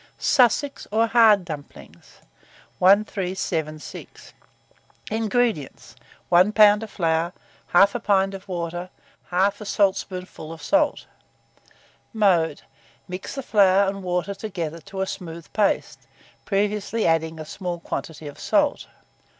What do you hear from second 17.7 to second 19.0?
quantity of salt.